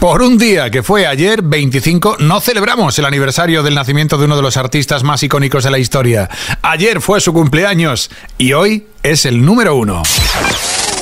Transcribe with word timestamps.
Por 0.00 0.22
un 0.22 0.38
día 0.38 0.70
que 0.70 0.84
fue 0.84 1.08
ayer, 1.08 1.42
25, 1.42 2.18
no 2.20 2.40
celebramos 2.40 2.96
el 3.00 3.04
aniversario 3.04 3.64
del 3.64 3.74
nacimiento 3.74 4.16
de 4.16 4.26
uno 4.26 4.36
de 4.36 4.42
los 4.42 4.56
artistas 4.56 5.02
más 5.02 5.24
icónicos 5.24 5.64
de 5.64 5.72
la 5.72 5.78
historia. 5.80 6.30
Ayer 6.62 7.00
fue 7.00 7.20
su 7.20 7.32
cumpleaños 7.32 8.08
y 8.38 8.52
hoy 8.52 8.86
es 9.02 9.26
el 9.26 9.44
número 9.44 9.74
uno. 9.74 10.04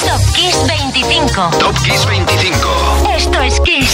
Top 0.01 0.35
Kiss 0.35 0.57
25. 0.67 1.51
Top 1.59 1.75
Kiss 1.85 2.07
25. 2.07 3.13
Esto 3.15 3.43
es 3.43 3.61
Kiss. 3.61 3.91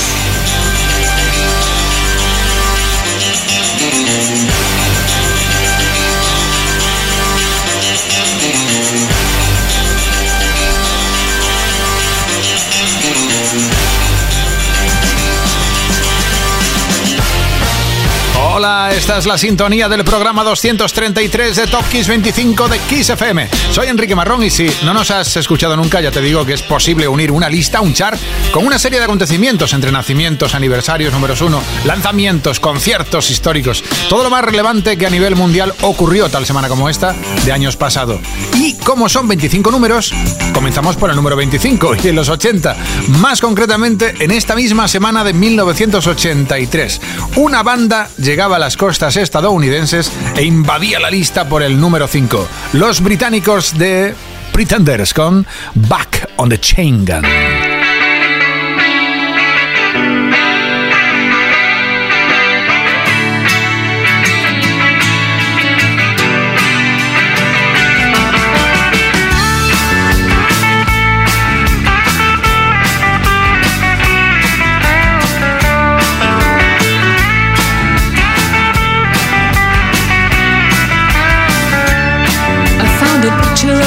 Esta 18.93 19.17
es 19.17 19.25
la 19.25 19.39
sintonía 19.39 19.89
del 19.89 20.05
programa 20.05 20.45
233 20.45 21.57
de 21.57 21.67
Top 21.67 21.83
Kiss 21.89 22.09
25 22.09 22.69
de 22.69 22.79
Kiss 22.81 23.09
FM. 23.09 23.49
Soy 23.71 23.87
Enrique 23.89 24.15
Marrón 24.15 24.45
y 24.45 24.51
si 24.51 24.71
no 24.85 24.93
nos 24.93 25.11
has 25.11 25.35
escuchado 25.39 25.75
nunca, 25.79 26.03
ya 26.03 26.11
te 26.11 26.21
digo 26.21 26.45
que 26.45 26.53
es 26.53 26.61
posible 26.61 27.09
unir 27.09 27.31
una 27.31 27.49
lista, 27.49 27.81
un 27.81 27.95
chart, 27.95 28.21
con 28.53 28.67
una 28.67 28.79
serie 28.79 28.99
de 28.99 29.07
acontecimientos 29.07 29.73
entre 29.73 29.91
nacimientos, 29.91 30.55
aniversarios, 30.55 31.11
números 31.15 31.41
uno, 31.41 31.63
lanzamientos, 31.87 32.61
conciertos 32.61 33.31
históricos, 33.31 33.83
todo 34.11 34.25
lo 34.25 34.31
más 34.31 34.45
relevante 34.45 34.99
que 34.99 35.07
a 35.07 35.11
nivel 35.11 35.37
mundial 35.37 35.73
ocurrió 35.81 36.29
tal 36.29 36.45
semana 36.45 36.69
como 36.69 36.91
esta 36.91 37.15
de 37.47 37.53
años 37.53 37.77
pasados. 37.77 38.21
Y 38.57 38.75
como 38.75 39.09
son 39.09 39.27
25 39.27 39.71
números, 39.71 40.13
comenzamos 40.53 40.97
por 40.97 41.09
el 41.09 41.17
número 41.17 41.35
25 41.35 41.97
y 42.05 42.09
en 42.09 42.15
los 42.15 42.29
80, 42.29 42.77
más 43.21 43.41
concretamente 43.41 44.15
en 44.21 44.33
esta 44.33 44.55
misma 44.55 44.87
semana 44.87 45.25
de 45.25 45.33
1983. 45.33 47.01
Una 47.37 47.63
banda 47.63 48.11
llegaba 48.19 48.57
a 48.57 48.59
las 48.59 48.77
costas 48.83 49.17
estadounidenses 49.17 50.11
e 50.35 50.43
invadía 50.43 50.99
la 50.99 51.09
lista 51.09 51.49
por 51.49 51.63
el 51.63 51.79
número 51.79 52.09
5. 52.09 52.49
Los 52.73 53.01
británicos 53.01 53.79
de 53.79 54.13
Pretenders 54.53 55.15
con 55.15 55.47
Back 55.73 56.29
on 56.37 56.49
the 56.49 56.59
Chain 56.59 57.05
Gun. 57.05 57.72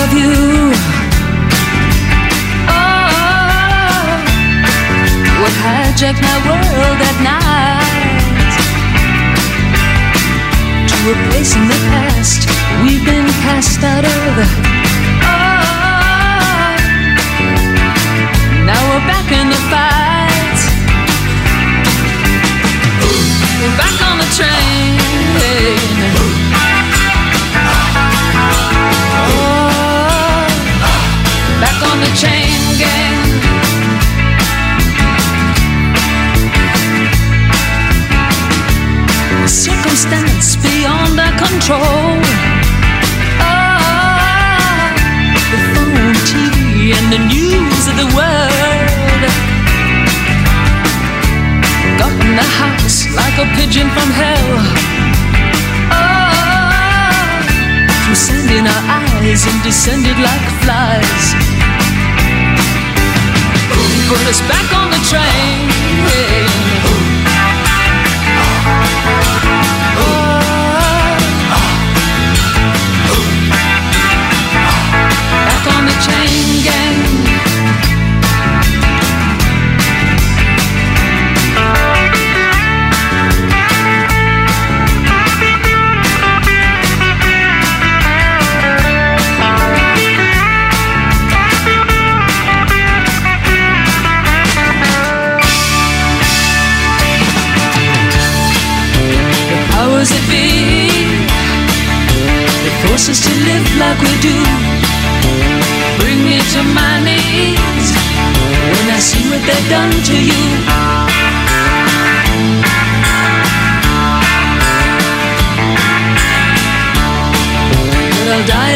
Oh, 0.08 0.12
hijack 5.66 6.18
my 6.22 6.38
world 6.46 7.02
night. 7.26 8.54
To 10.90 10.96
a 11.10 11.14
place 11.30 11.56
in 11.56 11.66
the 11.68 11.80
past 11.90 12.46
we've 12.84 13.04
been 13.04 13.26
cast 13.42 13.82
out 13.84 14.06
of. 14.06 14.46
Oh, 15.26 15.58
now 18.70 18.82
we're 18.90 19.06
back 19.10 19.32
in 19.32 19.50
the 19.50 19.62
fight. 19.74 20.60
Back 23.78 23.95
circumstance 39.56 40.58
beyond 40.58 41.16
our 41.16 41.32
control. 41.40 42.20
Oh, 43.40 44.92
the 45.48 45.60
phone, 45.72 46.12
TV, 46.28 46.92
and 46.92 47.08
the 47.08 47.24
news 47.24 47.88
of 47.88 47.96
the 47.96 48.10
world 48.12 49.22
got 51.96 52.12
in 52.20 52.36
the 52.36 52.50
house 52.60 53.08
like 53.16 53.40
a 53.40 53.48
pigeon 53.56 53.88
from 53.96 54.12
hell. 54.12 54.60
Oh, 55.96 57.16
sand 58.12 58.52
in 58.52 58.68
our 58.68 58.84
eyes 59.00 59.48
and 59.48 59.64
descended 59.64 60.20
like 60.20 60.46
flies. 60.68 61.26
Put 64.12 64.20
us 64.28 64.42
back 64.52 64.68
on 64.76 64.92
the 64.92 65.00
train. 65.08 66.75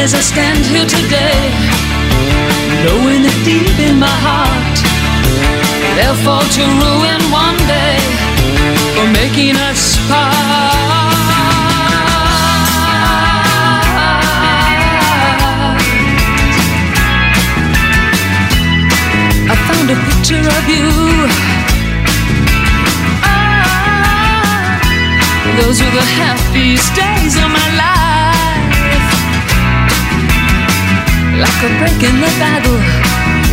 As 0.00 0.14
I 0.14 0.20
stand 0.20 0.64
here 0.64 0.86
today, 0.86 1.52
knowing 2.84 3.20
that 3.20 3.36
deep 3.44 3.76
in 3.84 4.00
my 4.00 4.16
heart 4.24 4.76
they'll 5.96 6.16
fall 6.24 6.40
to 6.40 6.64
ruin 6.80 7.20
one 7.28 7.60
day 7.68 8.00
for 8.96 9.06
making 9.12 9.56
us 9.68 10.00
part. 10.08 10.80
a 19.90 19.96
picture 20.06 20.38
of 20.38 20.64
you. 20.68 20.86
Ah, 23.26 24.78
those 25.58 25.82
were 25.82 25.90
the 25.90 26.06
happiest 26.20 26.94
days 26.94 27.34
of 27.42 27.50
my 27.50 27.76
life. 27.76 27.99
Like 31.40 31.62
a 31.64 31.70
break 31.78 32.02
in 32.04 32.20
the 32.20 32.32
battle 32.38 32.76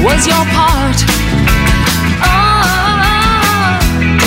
was 0.04 0.28
your 0.28 0.44
part. 0.52 0.98
Ah, 2.20 3.80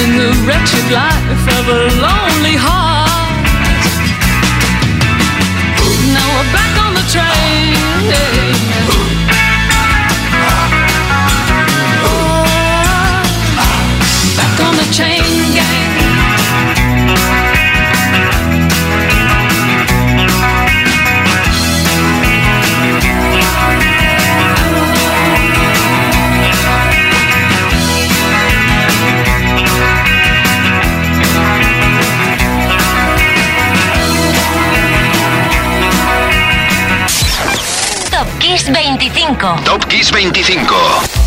in 0.03 0.17
the 0.17 0.33
wretched 0.47 0.87
life 0.91 1.45
of 1.59 1.69
a 1.69 1.83
lonely 2.01 2.57
heart. 2.57 3.45
Now 6.15 6.27
we're 6.35 6.51
back 6.57 6.73
on 6.85 6.95
the 6.95 7.05
train. 7.13 7.77
Oh, 12.09 12.43
back 14.39 14.57
on 14.67 14.75
the 14.81 14.89
chain 14.91 15.53
gang. 15.55 17.40
25. 40.03 41.20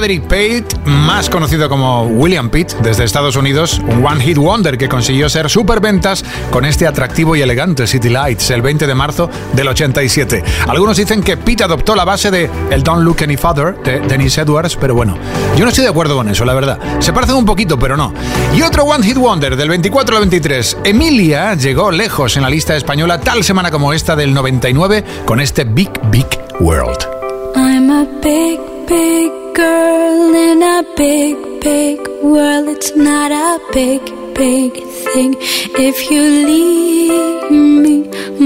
Frederick 0.00 0.22
Pate, 0.22 0.64
más 0.86 1.28
conocido 1.28 1.68
como 1.68 2.04
William 2.04 2.48
Pitt, 2.48 2.72
desde 2.82 3.04
Estados 3.04 3.36
Unidos, 3.36 3.82
un 3.86 4.02
One 4.02 4.24
Hit 4.24 4.38
Wonder 4.38 4.78
que 4.78 4.88
consiguió 4.88 5.28
ser 5.28 5.50
superventas 5.50 6.24
con 6.50 6.64
este 6.64 6.86
atractivo 6.86 7.36
y 7.36 7.42
elegante 7.42 7.86
City 7.86 8.08
Lights 8.08 8.48
el 8.48 8.62
20 8.62 8.86
de 8.86 8.94
marzo 8.94 9.28
del 9.52 9.68
87. 9.68 10.42
Algunos 10.68 10.96
dicen 10.96 11.22
que 11.22 11.36
Pitt 11.36 11.60
adoptó 11.60 11.94
la 11.94 12.06
base 12.06 12.30
de 12.30 12.48
El 12.70 12.82
Don't 12.82 13.02
Look 13.02 13.18
Any 13.22 13.36
Father 13.36 13.76
de 13.82 14.00
Dennis 14.00 14.38
Edwards, 14.38 14.74
pero 14.74 14.94
bueno, 14.94 15.18
yo 15.54 15.64
no 15.64 15.68
estoy 15.68 15.84
de 15.84 15.90
acuerdo 15.90 16.16
con 16.16 16.30
eso, 16.30 16.46
la 16.46 16.54
verdad. 16.54 16.78
Se 17.00 17.12
parecen 17.12 17.36
un 17.36 17.44
poquito, 17.44 17.78
pero 17.78 17.94
no. 17.94 18.14
Y 18.56 18.62
otro 18.62 18.84
One 18.84 19.04
Hit 19.04 19.18
Wonder 19.18 19.54
del 19.54 19.68
24 19.68 20.16
al 20.16 20.22
23. 20.22 20.78
Emilia 20.84 21.56
llegó 21.56 21.90
lejos 21.90 22.38
en 22.38 22.42
la 22.42 22.48
lista 22.48 22.74
española 22.74 23.20
tal 23.20 23.44
semana 23.44 23.70
como 23.70 23.92
esta 23.92 24.16
del 24.16 24.32
99 24.32 25.04
con 25.26 25.40
este 25.40 25.64
Big 25.64 25.90
Big 26.10 26.26
World. 26.58 27.06
I'm 27.54 27.90
a 27.90 28.06
big, 28.22 28.60
big 28.88 29.39
girl 29.54 30.34
in 30.34 30.62
a 30.62 30.82
big, 30.96 31.36
big 31.60 31.98
world. 32.22 32.68
It's 32.68 32.94
not 32.96 33.32
a 33.32 33.58
big, 33.72 34.02
big 34.34 34.72
thing 35.12 35.34
if 35.38 36.10
you 36.10 36.22
leave 36.50 37.50
me. 37.50 37.96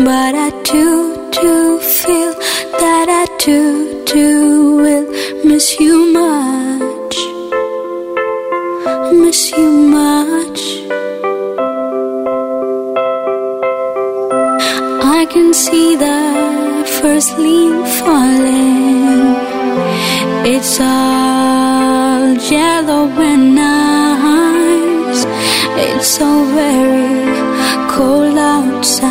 But 0.05 0.35
I 0.35 0.51
do, 0.63 1.31
do 1.31 1.79
feel 1.81 2.33
that 2.81 3.07
I 3.09 3.27
do, 3.39 4.05
do 4.05 4.77
will 4.77 5.07
miss 5.45 5.79
you 5.81 6.04
it's 20.77 20.81
all 20.81 22.35
yellow 22.51 23.07
and 23.07 23.55
nice. 23.55 25.25
It's 25.79 26.09
so 26.09 26.45
very 26.47 27.31
cold 27.95 28.37
outside. 28.37 29.11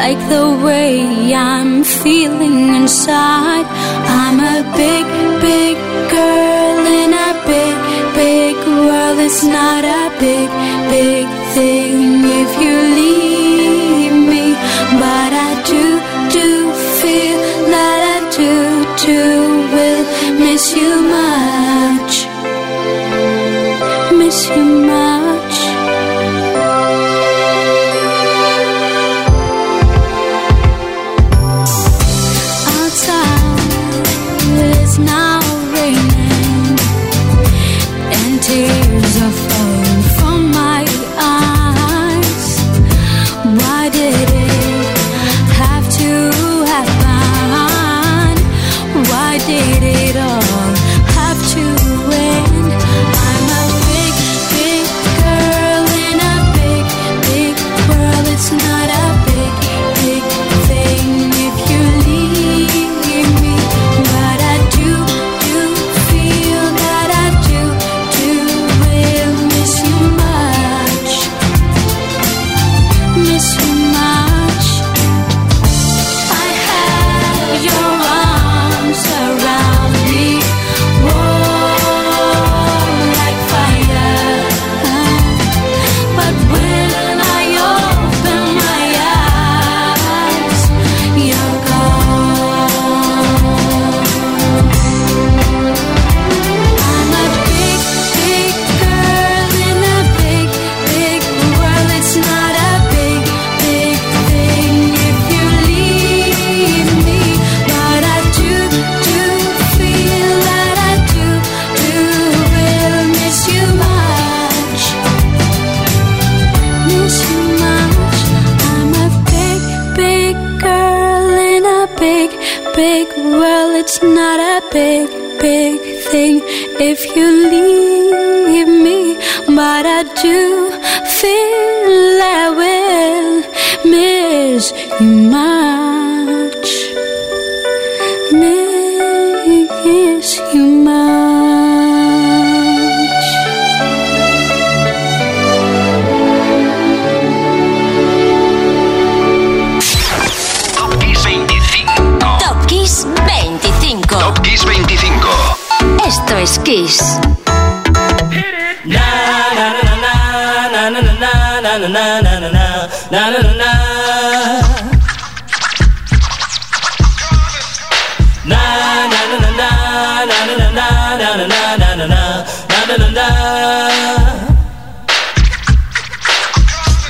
Like 0.00 0.20
the 0.28 0.46
way 0.64 1.34
I'm 1.34 1.82
feeling 1.82 2.76
inside. 2.76 3.66
I'm 4.22 4.38
a 4.38 4.62
big, 4.76 5.04
big 5.40 5.76
girl 6.14 6.86
in 7.02 7.12
a 7.12 7.32
big, 7.50 7.74
big 8.14 8.56
world. 8.86 9.18
It's 9.18 9.42
not 9.42 9.84
a 9.84 10.10
big, 10.20 10.48
big 10.94 11.26
thing 11.54 12.22
if 12.40 12.50
you 12.62 12.74
leave 12.94 13.33
Miss 24.46 24.56
you 24.58 25.23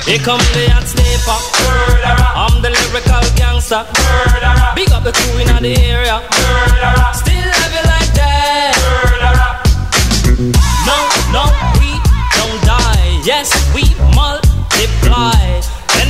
Here 0.05 0.19
come 0.19 0.39
the 0.53 0.69
hot 0.69 0.85
sniper. 0.85 1.39
I'm 2.37 2.61
the 2.61 2.69
lyrical 2.69 3.25
gangster. 3.35 3.83
Big 4.75 4.91
up 4.91 5.03
the 5.03 5.11
crew 5.11 5.39
in 5.41 5.47
the 5.63 5.75
area. 5.81 6.21
Still 7.19 7.49
have 7.59 7.73
it 7.73 7.85
like 7.89 8.13
that. 8.13 8.77
No, 10.85 10.97
no, 11.33 11.43
we 11.81 11.89
don't 12.37 12.61
die. 12.63 13.21
Yes, 13.25 13.49
we 13.73 13.83
multiply. 14.13 14.44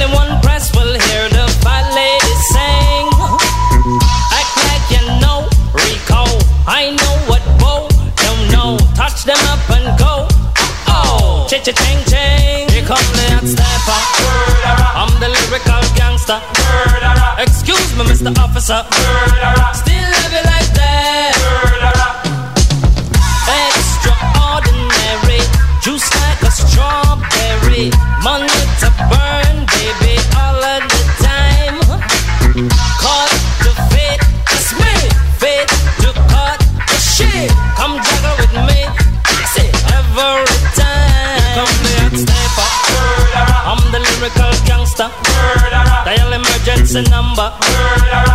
Anyone 0.06 0.40
press 0.42 0.72
will 0.76 0.94
hear 0.94 1.30
the 1.30 1.46
lady 1.98 2.36
sing. 2.54 3.10
Act 4.38 4.54
like 4.70 4.86
you 4.94 5.02
know 5.18 5.50
Rico. 5.74 6.22
I 6.68 6.94
know 6.94 7.16
what 7.26 7.42
know. 8.54 8.78
Touch 8.94 9.24
them 9.24 9.42
up 9.50 9.68
and 9.72 9.98
go. 9.98 10.28
Oh, 10.88 11.48
cha 11.50 11.58
cha. 11.58 11.74
I'm 14.96 15.10
the 15.20 15.28
lyrical 15.28 15.82
gangster. 15.98 16.40
Excuse 17.40 17.98
me, 17.98 18.04
Mr. 18.06 18.38
Officer. 18.38 19.85
a 46.96 47.02
number. 47.10 47.52
Murderer. 47.60 48.35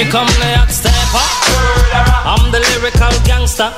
Here 0.00 0.10
come 0.10 0.26
the 0.40 0.56
hot 0.56 0.70
stepper. 0.72 1.28
I'm 2.24 2.50
the 2.50 2.60
lyrical 2.60 3.12
gangster. 3.26 3.68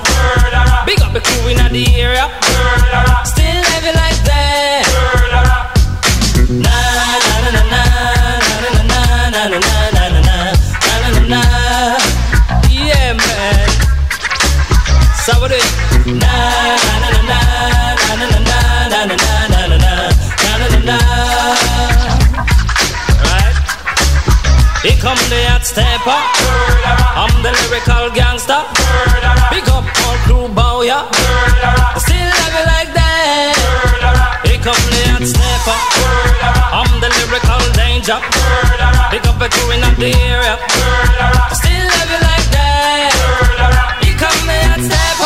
Stepper. 26.02 26.21
I'm 27.14 27.42
the 27.42 27.52
lyrical 27.62 28.11
gangster. 28.11 28.61
Big 29.50 29.68
up 29.68 29.85
all 30.04 30.16
crew 30.26 30.49
bow 30.54 30.82
ya. 30.82 31.06
Still 31.97 32.26
love 32.26 32.54
you 32.59 32.64
like 32.66 32.90
that. 32.94 33.54
Here 34.44 34.59
come 34.59 34.82
the 34.90 35.02
hot 35.11 35.23
stepper. 35.23 35.78
I'm 36.75 37.00
the 37.00 37.09
lyrical 37.09 37.62
danger. 37.75 38.18
Pick 39.11 39.26
up 39.26 39.40
a 39.40 39.49
crew 39.49 39.71
in 39.71 39.80
the 39.80 40.11
area. 40.30 40.59
Still 41.54 41.87
love 41.94 42.11
you 42.11 42.21
like 42.30 42.49
that. 42.50 43.12
Here 44.02 44.18
come 44.18 44.47
the 44.47 44.59
hot 44.71 44.80
stepper. 44.80 45.21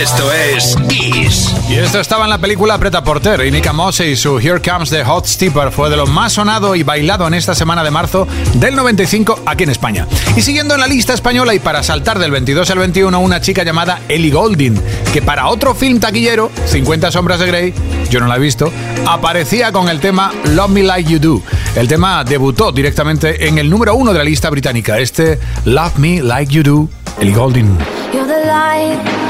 Esto 0.00 0.32
es 0.32 0.76
Kiss. 0.88 1.54
Y 1.68 1.74
esto 1.74 2.00
estaba 2.00 2.24
en 2.24 2.30
la 2.30 2.38
película 2.38 2.78
Preta 2.78 3.04
Porter 3.04 3.44
y 3.44 3.50
Nika 3.50 3.74
Mose 3.74 4.08
y 4.08 4.16
su 4.16 4.38
Here 4.38 4.62
Comes 4.62 4.88
the 4.88 5.04
Hot 5.04 5.26
Stepper 5.26 5.70
fue 5.70 5.90
de 5.90 5.96
lo 5.98 6.06
más 6.06 6.32
sonado 6.32 6.74
y 6.74 6.82
bailado 6.82 7.26
en 7.26 7.34
esta 7.34 7.54
semana 7.54 7.84
de 7.84 7.90
marzo 7.90 8.26
del 8.54 8.76
95 8.76 9.40
aquí 9.44 9.64
en 9.64 9.70
España. 9.70 10.06
Y 10.34 10.40
siguiendo 10.40 10.72
en 10.72 10.80
la 10.80 10.86
lista 10.86 11.12
española 11.12 11.52
y 11.52 11.58
para 11.58 11.82
saltar 11.82 12.18
del 12.18 12.30
22 12.30 12.70
al 12.70 12.78
21 12.78 13.20
una 13.20 13.42
chica 13.42 13.62
llamada 13.62 14.00
Ellie 14.08 14.30
Goulding, 14.30 14.80
que 15.12 15.20
para 15.20 15.48
otro 15.48 15.74
film 15.74 16.00
taquillero, 16.00 16.50
50 16.64 17.10
sombras 17.10 17.38
de 17.38 17.46
Grey, 17.46 17.74
yo 18.08 18.20
no 18.20 18.26
la 18.26 18.36
he 18.36 18.40
visto, 18.40 18.72
aparecía 19.06 19.70
con 19.70 19.90
el 19.90 20.00
tema 20.00 20.32
Love 20.44 20.70
Me 20.70 20.82
Like 20.82 21.12
You 21.12 21.18
Do. 21.18 21.42
El 21.76 21.88
tema 21.88 22.24
debutó 22.24 22.72
directamente 22.72 23.46
en 23.46 23.58
el 23.58 23.68
número 23.68 23.94
uno 23.94 24.14
de 24.14 24.18
la 24.18 24.24
lista 24.24 24.48
británica, 24.48 24.98
este 24.98 25.38
Love 25.66 25.98
Me 25.98 26.22
Like 26.22 26.50
You 26.50 26.62
Do, 26.62 26.88
Ellie 27.20 27.34
Goulding. 27.34 27.76
You're 28.14 28.26
the 28.26 28.46
light, 28.46 29.29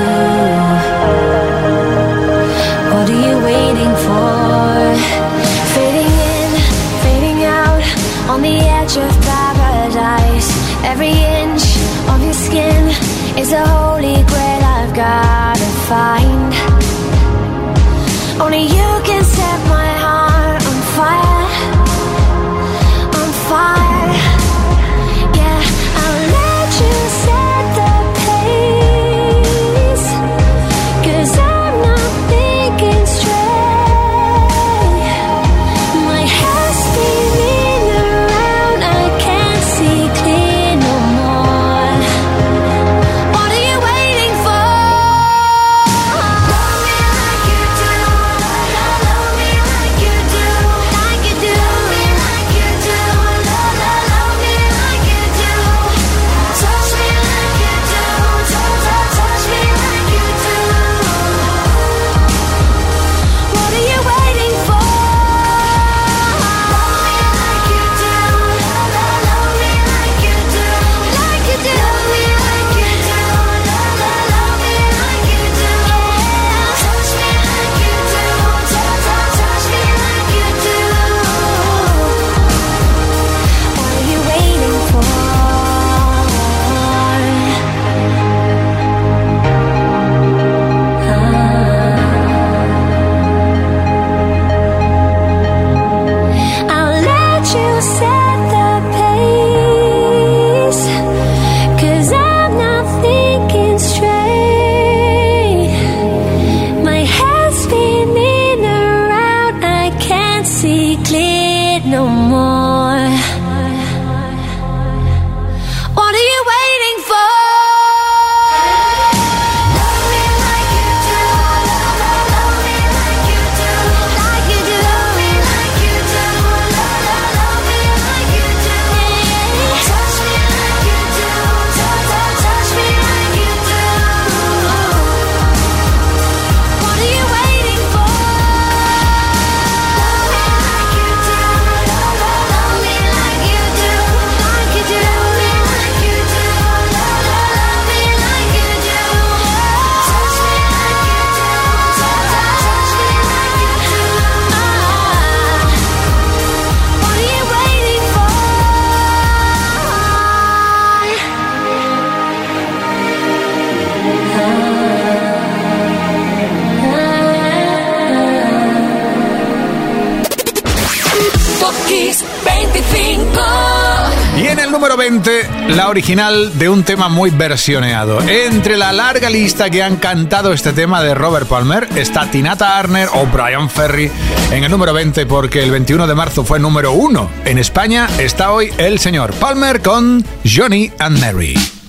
La 175.69 175.89
original 175.89 176.57
de 176.57 176.69
un 176.69 176.83
tema 176.83 177.09
muy 177.09 177.29
versioneado. 177.29 178.21
Entre 178.21 178.77
la 178.77 178.91
larga 178.91 179.29
lista 179.29 179.69
que 179.69 179.83
han 179.83 179.97
cantado 179.97 180.53
este 180.53 180.73
tema 180.73 181.01
de 181.01 181.13
Robert 181.13 181.47
Palmer 181.47 181.87
está 181.95 182.29
Tina 182.29 182.55
Turner 182.55 183.07
o 183.13 183.25
Brian 183.27 183.69
Ferry 183.69 184.11
en 184.51 184.63
el 184.63 184.71
número 184.71 184.93
20 184.93 185.25
porque 185.25 185.63
el 185.63 185.71
21 185.71 186.07
de 186.07 186.15
marzo 186.15 186.43
fue 186.43 186.59
número 186.59 186.93
1. 186.93 187.29
En 187.45 187.57
España 187.57 188.07
está 188.17 188.51
hoy 188.51 188.71
el 188.77 188.99
señor 188.99 189.33
Palmer 189.33 189.81
con 189.81 190.25
Johnny 190.45 190.91
and 190.99 191.19
Mary. 191.19 191.80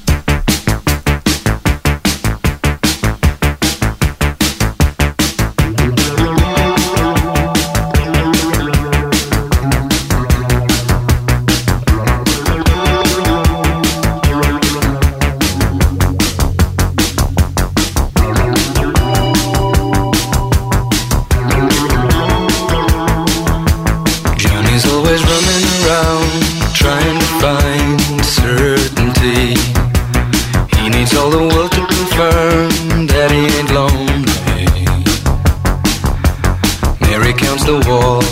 Harry 37.22 37.34
counts 37.34 37.62
the 37.62 37.78
walls. 37.86 38.26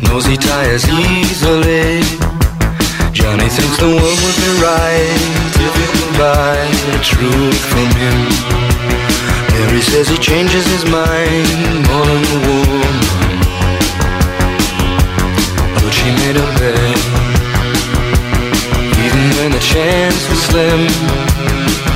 Knows 0.00 0.26
he 0.26 0.36
tires 0.36 0.86
easily. 0.86 2.06
Johnny 3.10 3.48
thinks 3.50 3.78
the 3.82 3.90
world 3.90 4.18
would 4.22 4.38
be 4.38 4.50
right 4.62 5.18
if 5.58 5.74
it 5.82 5.90
could 5.90 6.14
buy 6.14 6.54
the 6.86 7.02
truth 7.02 7.62
from 7.66 7.90
him. 7.98 8.18
Mary 9.58 9.82
says 9.82 10.06
he 10.06 10.18
changes 10.18 10.64
his 10.70 10.84
mind 10.86 11.82
more 11.90 12.06
than 12.06 12.22
a 12.30 12.38
woman. 12.46 12.96
But 15.82 15.90
she 15.90 16.14
made 16.22 16.36
a 16.38 16.46
bet, 16.62 16.94
even 19.02 19.24
when 19.34 19.50
the 19.50 19.58
chance 19.58 20.30
was 20.30 20.40
slim. 20.46 21.89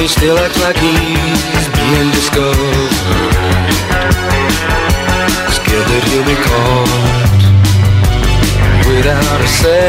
he 0.00 0.08
still 0.08 0.38
acts 0.38 0.58
like 0.62 0.76
he's 0.78 1.68
being 1.76 2.10
discovered. 2.12 2.92
Scared 5.52 5.86
that 5.92 6.02
he'll 6.08 6.24
be 6.24 6.36
caught 6.48 7.42
without 8.88 9.40
a 9.40 9.48
say. 9.60 9.79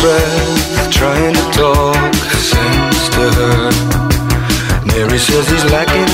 breath, 0.00 0.90
trying 0.90 1.34
to 1.34 1.44
talk 1.52 2.14
sense 2.14 3.08
to 3.14 3.24
her. 3.38 3.70
Mary 4.86 5.18
says 5.18 5.48
he's 5.48 5.64
lacking 5.72 6.07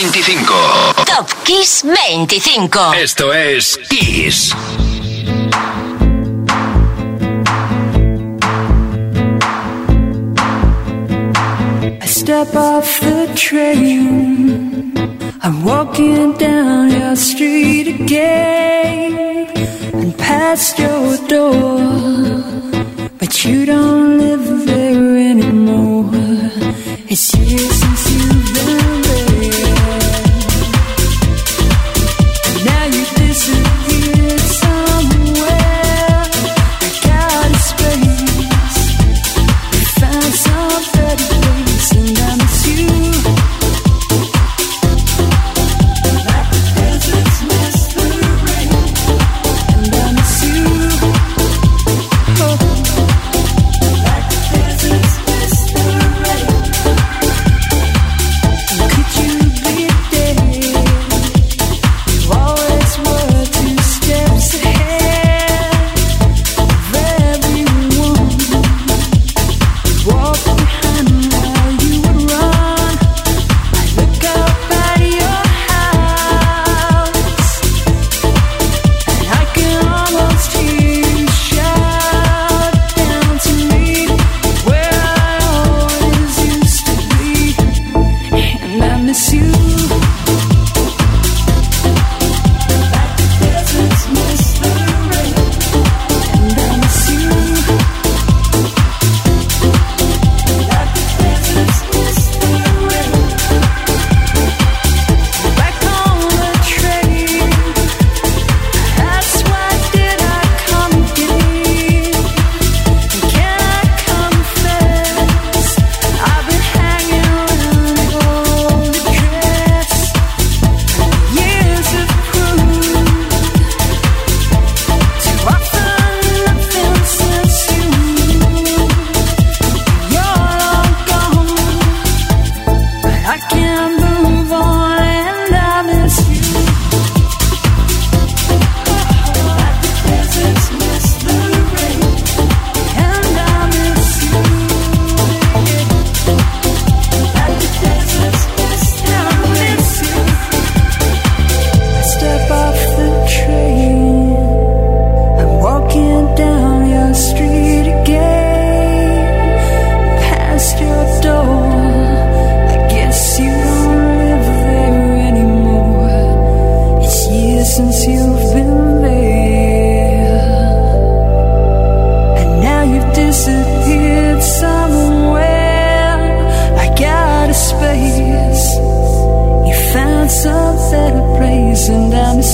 25. 0.00 1.04
Top 1.04 1.28
Kiss 1.44 1.82
25. 1.82 2.94
Esto 2.94 3.32
es 3.32 3.76
Kiss. 3.90 4.54
I 12.00 12.06
step 12.06 12.54
off 12.54 13.00
the 13.00 13.30
train. 13.36 14.94
I'm 15.42 15.64
walking 15.66 16.32
down 16.38 16.90
your 16.92 17.14
street 17.16 17.88
again 17.88 19.48
and 19.92 20.16
past 20.16 20.78
your 20.78 21.18
door. 21.28 22.40
But 23.18 23.44
you 23.44 23.66
don't 23.66 24.16
live 24.16 24.64
there 24.64 25.16
anymore. 25.30 26.08
It's 27.06 27.34
years 27.36 27.70
since 27.70 28.10
you've 28.10 28.54
been. 28.54 29.09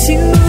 You. 0.09 0.46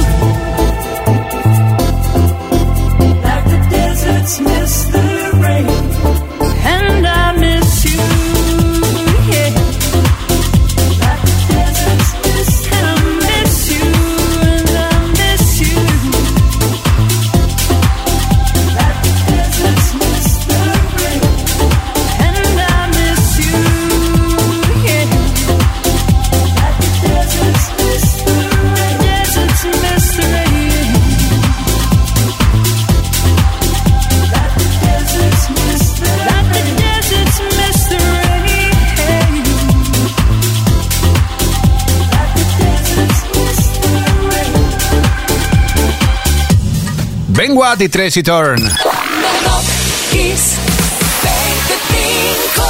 Tracy 47.75 48.23
Turn. 48.23 48.61
Kiss 50.09 50.55
25. 51.21 52.63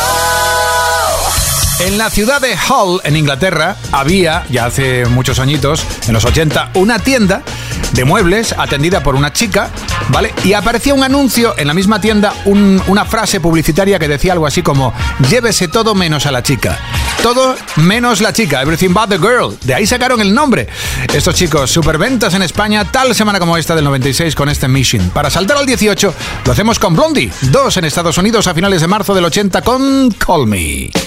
En 1.82 1.98
la 2.00 2.10
ciudad 2.10 2.42
de 2.42 2.56
Hull, 2.68 3.00
en 3.04 3.16
Inglaterra, 3.16 3.76
había, 3.92 4.44
ya 4.50 4.66
hace 4.66 5.06
muchos 5.06 5.38
añitos, 5.38 5.84
en 6.08 6.14
los 6.14 6.26
80, 6.26 6.72
una 6.74 6.98
tienda 6.98 7.44
de 7.92 8.06
muebles 8.06 8.56
atendida 8.58 9.04
por 9.04 9.14
una 9.14 9.32
chica, 9.32 9.70
¿vale? 10.10 10.34
Y 10.44 10.54
aparecía 10.54 10.96
un 10.96 11.04
anuncio 11.04 11.54
en 11.60 11.68
la 11.68 11.76
misma 11.76 12.02
tienda, 12.02 12.34
un- 12.46 12.82
una 12.88 13.06
frase 13.06 13.40
publicitaria 13.40 14.00
que 14.00 14.08
decía 14.08 14.34
algo 14.34 14.48
así 14.48 14.64
como, 14.64 14.94
llévese 15.30 15.68
todo 15.68 15.94
menos 15.94 16.26
a 16.26 16.32
la 16.32 16.42
chica. 16.42 16.76
Todo 17.22 17.56
menos 17.78 18.22
la 18.22 18.32
chica, 18.32 18.62
everything 18.62 18.94
but 18.94 19.10
the 19.10 19.18
girl. 19.18 19.58
De 19.64 19.74
ahí 19.74 19.86
sacaron 19.86 20.22
el 20.22 20.34
nombre. 20.34 20.68
Estos 21.14 21.36
chicos, 21.36 21.70
superventas 21.70 22.34
en 22.34 22.42
España, 22.42 22.90
tal 22.90 23.14
semana 23.16 23.40
como 23.40 23.58
esta 23.58 23.76
del 23.76 23.86
96 23.86 24.36
con 24.36 24.50
este 24.50 24.68
Mission. 24.68 25.10
Para 25.10 25.30
saltar 25.30 25.58
al 25.58 25.66
18, 25.66 26.14
lo 26.46 26.52
hacemos 26.52 26.80
con 26.80 26.96
Blondie. 26.96 27.32
Dos 27.42 27.78
en 27.78 27.86
Estados 27.86 28.18
Unidos 28.18 28.48
a 28.48 28.54
finales 28.54 28.82
de 28.82 28.88
marzo 28.88 29.14
del 29.14 29.26
80 29.26 29.62
con 29.62 30.12
Call 30.12 30.48
Me. 30.48 31.07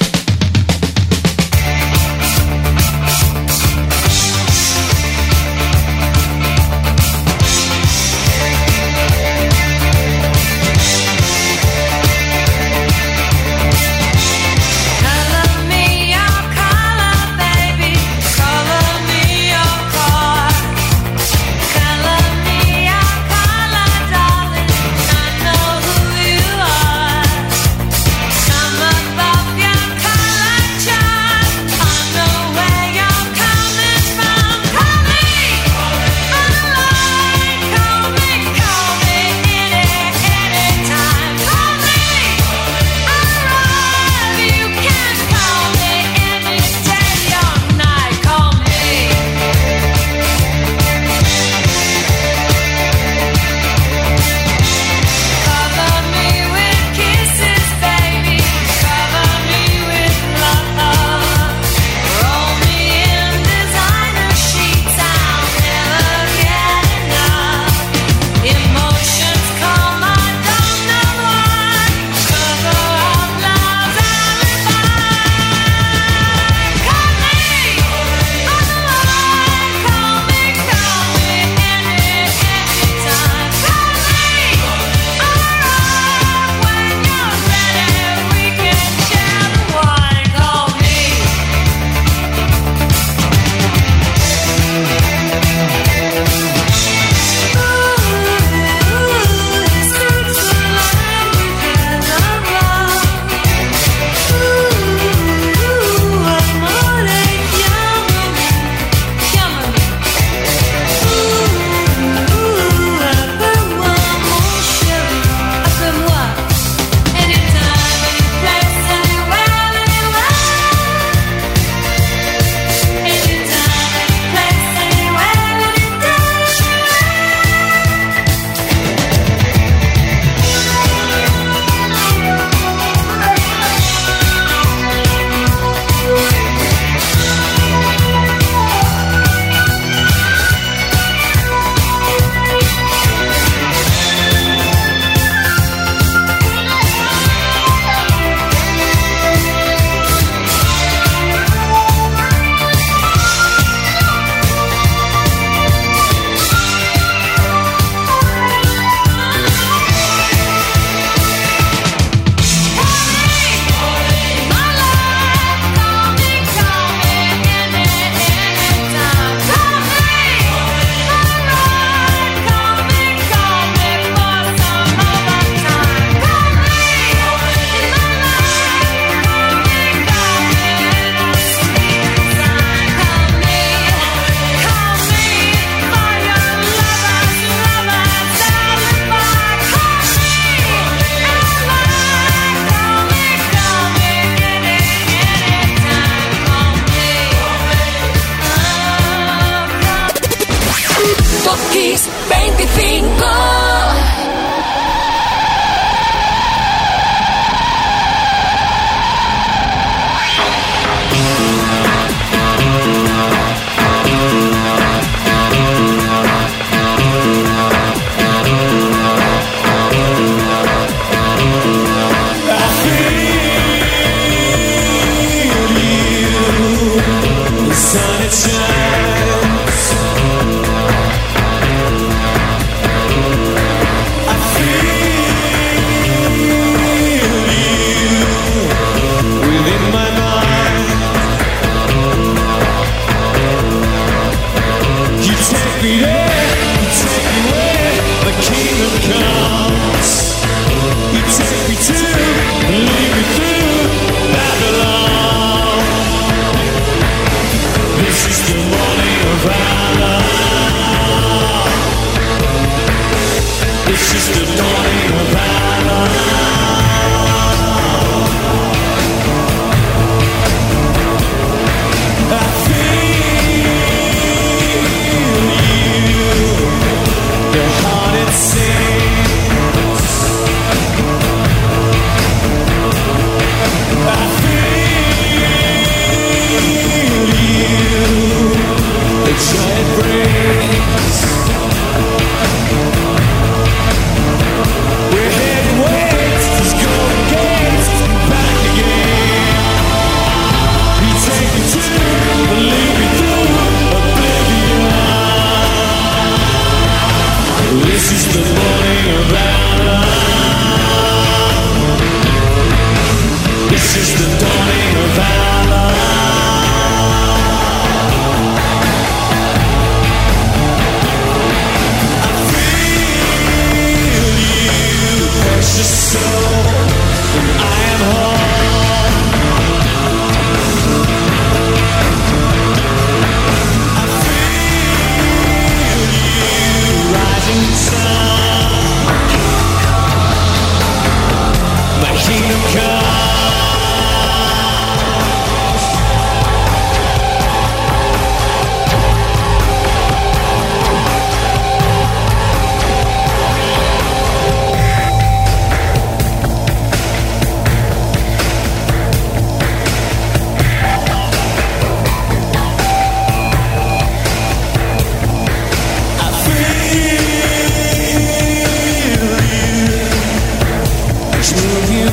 It's 289.33 289.53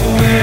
away 0.05 0.36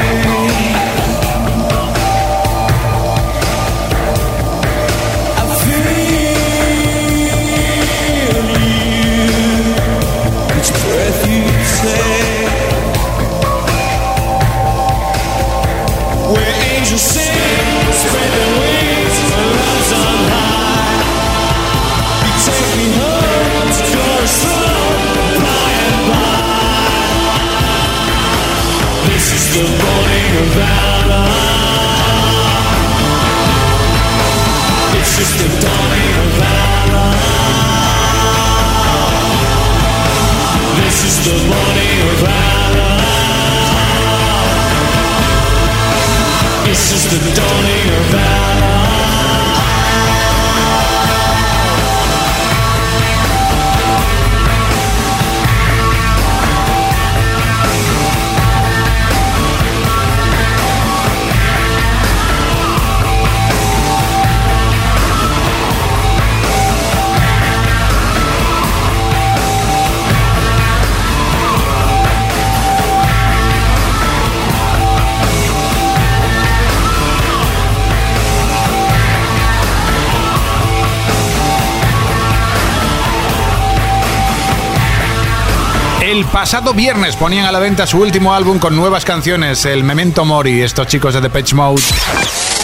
pasado 86.45 86.75
viernes 86.75 87.17
ponían 87.17 87.47
a 87.47 87.53
la 87.53 87.59
venta 87.59 87.87
su 87.87 87.97
último 87.99 88.35
álbum 88.35 88.59
con 88.59 88.77
nuevas 88.77 89.07
canciones, 89.07 89.65
el 89.65 89.83
Memento 89.83 90.27
Mori, 90.27 90.61
estos 90.61 90.87
chicos 90.87 91.15
de 91.15 91.23
The 91.23 91.31
Pitch 91.31 91.55
Mode. 91.55 91.81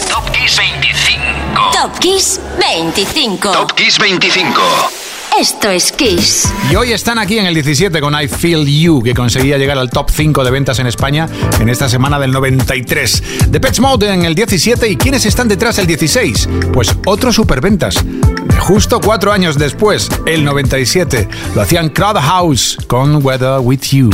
Top 0.07 0.31
Kiss 0.31 0.55
25. 0.55 1.71
Top 1.73 1.97
Kiss 1.97 2.39
25. 2.59 3.51
Top 3.51 3.71
Kiss 3.73 3.97
25. 3.97 5.00
Esto 5.39 5.69
es 5.69 5.91
Kiss. 5.91 6.51
Y 6.71 6.75
hoy 6.75 6.91
están 6.91 7.17
aquí 7.17 7.39
en 7.39 7.45
el 7.45 7.53
17 7.53 7.99
con 8.01 8.13
I 8.13 8.27
Feel 8.27 8.65
You, 8.65 9.01
que 9.01 9.13
conseguía 9.13 9.57
llegar 9.57 9.77
al 9.77 9.89
top 9.89 10.09
5 10.11 10.43
de 10.43 10.51
ventas 10.51 10.79
en 10.79 10.87
España 10.87 11.27
en 11.59 11.69
esta 11.69 11.89
semana 11.89 12.19
del 12.19 12.31
93. 12.31 13.23
The 13.49 13.59
Pitch 13.59 13.79
Mode 13.79 14.13
en 14.13 14.25
el 14.25 14.35
17 14.35 14.89
y 14.89 14.97
¿quiénes 14.97 15.25
están 15.25 15.47
detrás 15.47 15.77
del 15.77 15.87
16? 15.87 16.49
Pues 16.73 16.95
otros 17.05 17.35
superventas. 17.35 17.95
Justo 18.59 18.99
cuatro 19.01 19.31
años 19.31 19.57
después, 19.57 20.09
el 20.27 20.43
97, 20.43 21.27
lo 21.55 21.61
hacían 21.61 21.89
Crowd 21.89 22.17
House 22.17 22.77
con 22.87 23.25
Weather 23.25 23.59
With 23.61 23.81
You. 23.91 24.11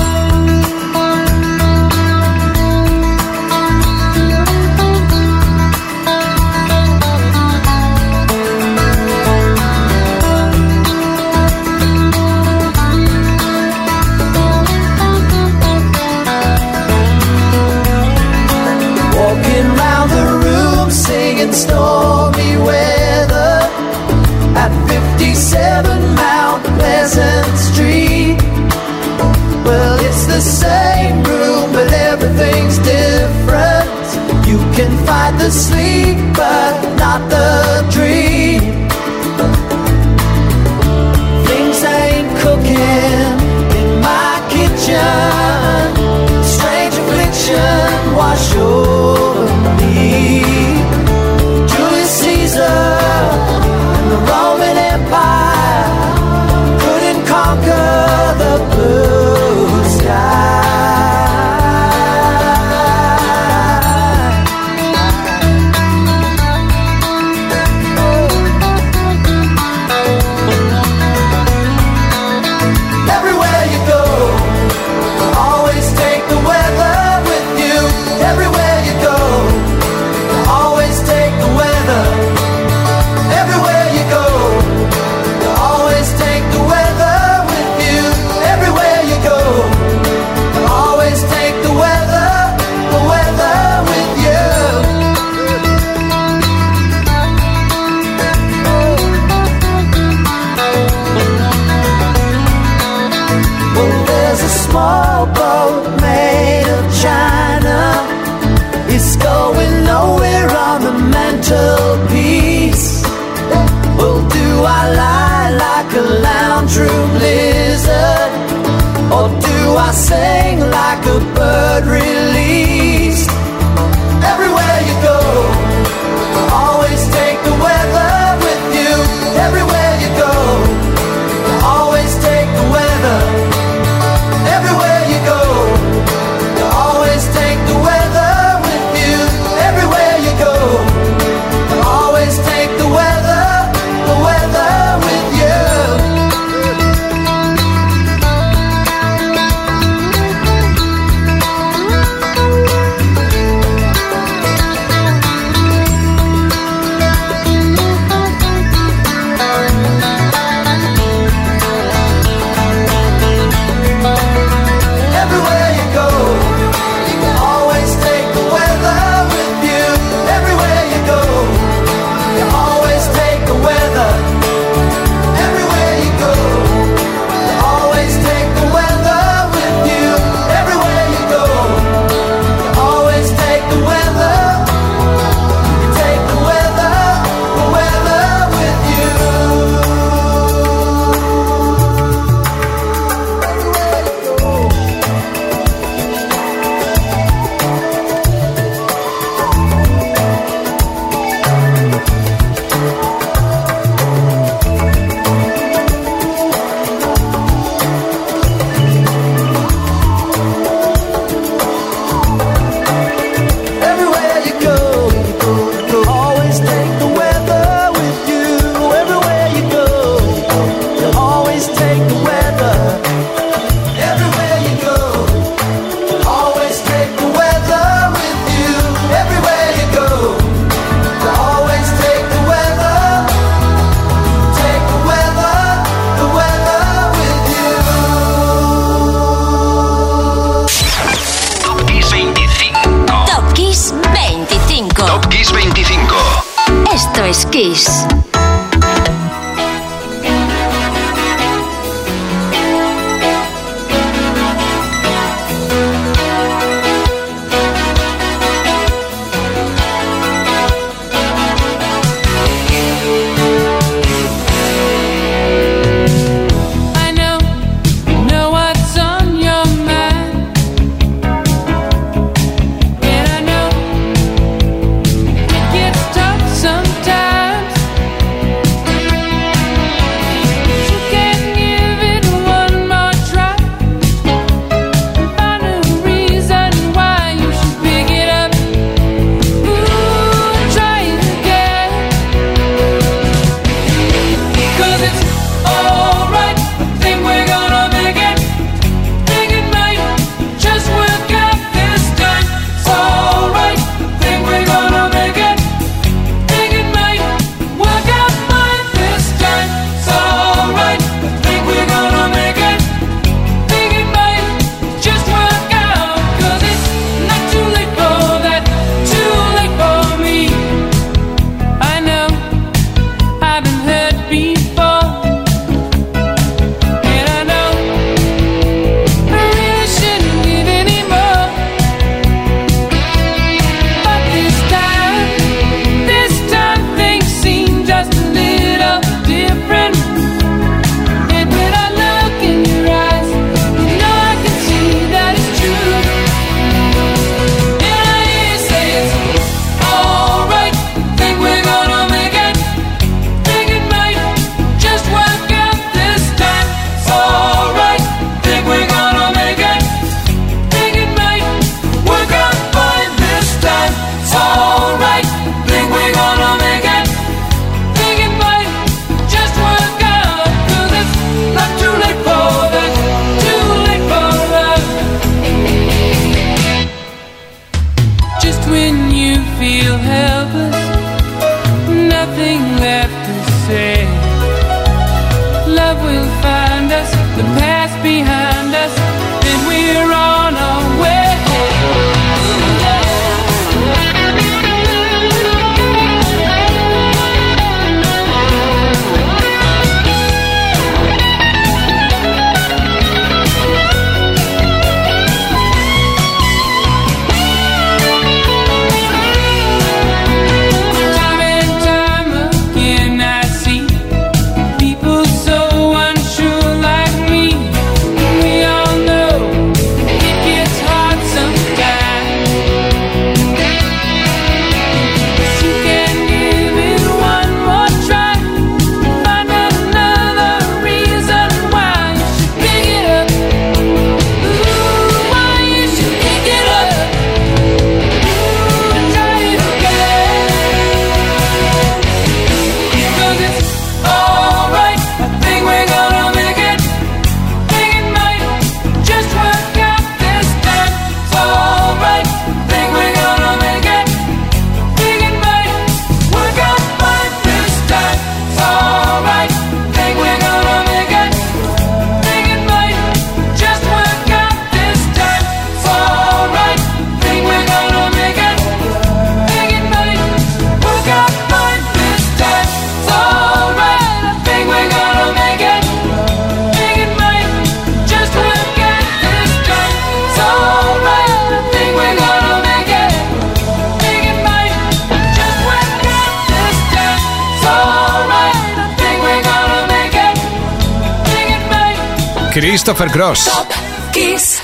Christopher 492.87 493.11
Cross. 493.11 493.43
Top 493.43 493.67
Kiss 494.13 494.61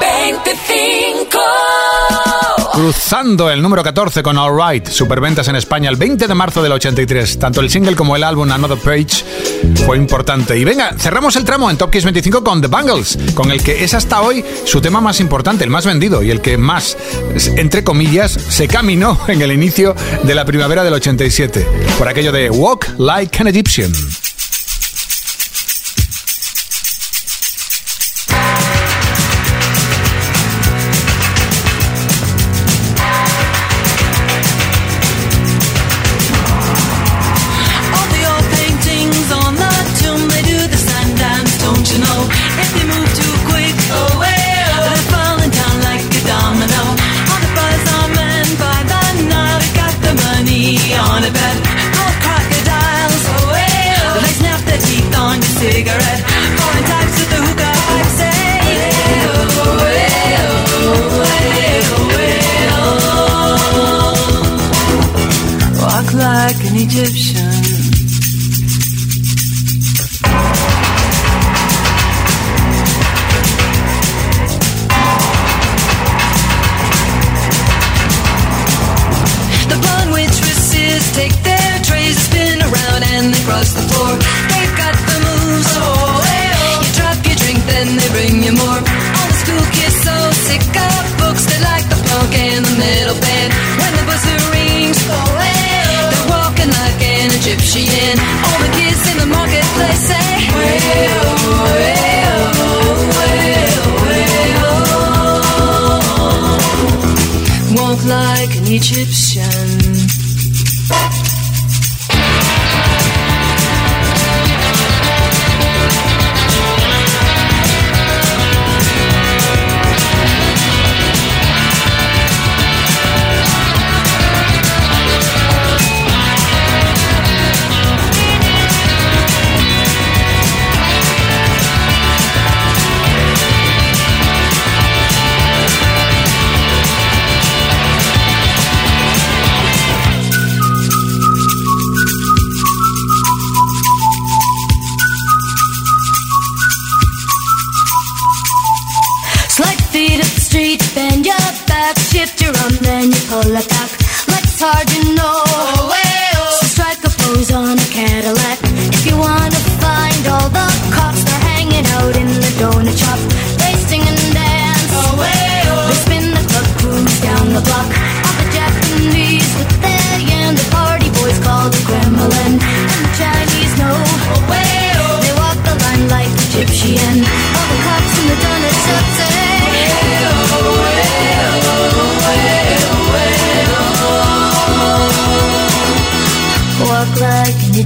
25. 0.00 1.38
Cruzando 2.72 3.48
el 3.50 3.62
número 3.62 3.84
14 3.84 4.20
con 4.20 4.36
All 4.36 4.58
Right, 4.60 4.88
superventas 4.88 5.46
en 5.46 5.54
España 5.54 5.88
el 5.88 5.94
20 5.94 6.26
de 6.26 6.34
marzo 6.34 6.60
del 6.60 6.72
83. 6.72 7.38
Tanto 7.38 7.60
el 7.60 7.70
single 7.70 7.94
como 7.94 8.16
el 8.16 8.24
álbum 8.24 8.50
Another 8.50 8.78
Page 8.78 9.24
fue 9.86 9.96
importante. 9.96 10.58
Y 10.58 10.64
venga, 10.64 10.92
cerramos 10.98 11.36
el 11.36 11.44
tramo 11.44 11.70
en 11.70 11.76
Top 11.76 11.92
Kiss 11.92 12.02
25 12.02 12.42
con 12.42 12.60
The 12.60 12.66
Bangles, 12.66 13.16
con 13.32 13.52
el 13.52 13.62
que 13.62 13.84
es 13.84 13.94
hasta 13.94 14.22
hoy 14.22 14.44
su 14.64 14.80
tema 14.80 15.00
más 15.00 15.20
importante, 15.20 15.62
el 15.62 15.70
más 15.70 15.86
vendido 15.86 16.20
y 16.24 16.32
el 16.32 16.40
que 16.40 16.58
más, 16.58 16.96
entre 17.56 17.84
comillas, 17.84 18.32
se 18.32 18.66
caminó 18.66 19.20
en 19.28 19.40
el 19.40 19.52
inicio 19.52 19.94
de 20.24 20.34
la 20.34 20.44
primavera 20.44 20.82
del 20.82 20.94
87, 20.94 21.64
por 21.96 22.08
aquello 22.08 22.32
de 22.32 22.50
Walk 22.50 22.98
Like 22.98 23.40
an 23.40 23.46
Egyptian. 23.46 23.92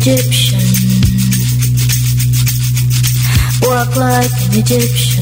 Egyptian. 0.09 0.61
Walk 3.63 3.97
like 3.97 4.31
an 4.31 4.61
Egyptian. 4.61 5.16